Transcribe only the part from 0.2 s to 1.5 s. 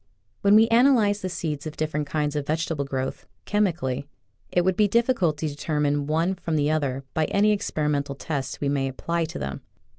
When we analyze the